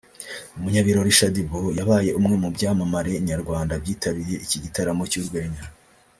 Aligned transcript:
umunyabirori 0.57 1.15
Shaddy 1.17 1.41
Boo 1.49 1.71
yabaye 1.79 2.09
umwe 2.19 2.35
mu 2.41 2.49
byamamare 2.55 3.11
nyarwanda 3.29 3.73
byitabiriye 3.83 4.37
iki 4.45 4.57
gitaramo 4.63 5.03
cy’ 5.11 5.19
u 5.21 5.23
rwenya 5.27 5.63